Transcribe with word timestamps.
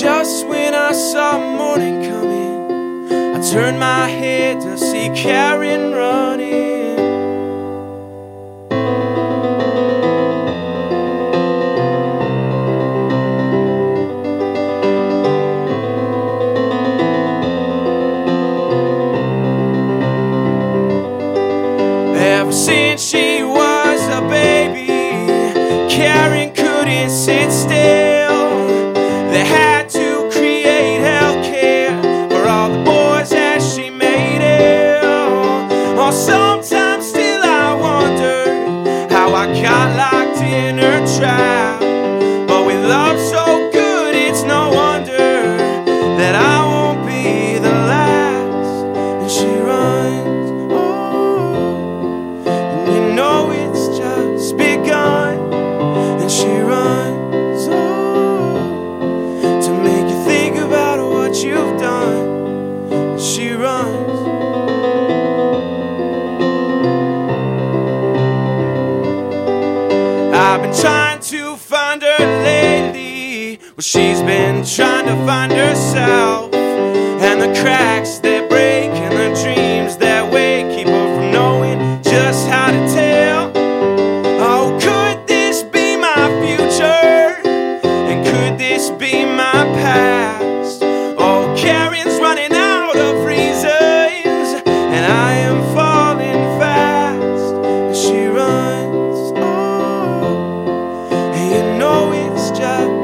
Just 0.00 0.46
when 0.46 0.74
I 0.74 0.92
saw 0.92 1.56
morning 1.56 2.04
coming, 2.04 3.34
I 3.34 3.42
turned 3.50 3.80
my 3.80 4.06
head 4.06 4.60
to 4.60 4.78
see 4.78 5.10
Karen 5.12 5.90
running. 5.90 6.96
Ever 22.16 22.52
since 22.52 23.02
she 23.02 23.42
was 23.42 24.00
a 24.16 24.20
baby, 24.28 24.86
Karen 25.92 26.54
couldn't 26.54 27.10
sit 27.10 27.50
still. 27.50 28.17
Got 39.62 39.96
locked 39.96 40.42
in 40.42 40.78
her 40.78 41.18
trap. 41.18 41.47
I've 70.58 70.72
been 70.72 70.80
trying 70.80 71.20
to 71.20 71.56
find 71.56 72.02
her 72.02 72.18
lately. 72.18 73.58
Well, 73.60 73.78
she's 73.78 74.20
been 74.22 74.64
trying 74.64 75.06
to 75.06 75.14
find 75.24 75.52
herself. 75.52 76.52
And 76.52 77.40
the 77.40 77.60
cracks 77.60 78.18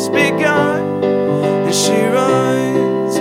just 0.00 0.12
begun. 0.12 1.04
And 1.66 1.74
she 1.74 1.92
runs, 1.92 3.16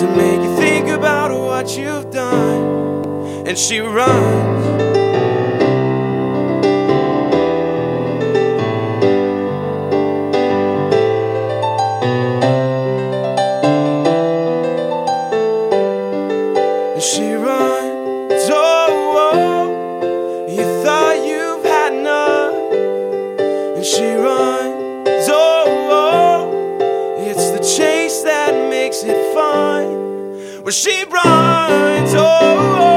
to 0.00 0.06
make 0.16 0.40
you 0.40 0.56
think 0.56 0.88
about 0.88 1.30
what 1.30 1.76
you've 1.76 2.10
done. 2.10 3.46
And 3.46 3.58
she 3.58 3.80
runs. 3.80 4.88
She 17.00 17.32
runs, 17.34 18.48
oh, 18.50 19.32
oh, 19.32 20.46
you 20.48 20.64
thought 20.82 21.16
you've 21.26 21.64
had 21.64 21.92
enough. 21.92 22.54
And 23.76 23.84
she 23.84 24.17
she 30.70 31.04
rides. 31.04 32.14
Oh. 32.14 32.87